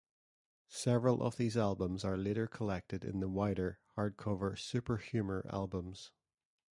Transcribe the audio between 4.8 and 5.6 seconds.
Humor"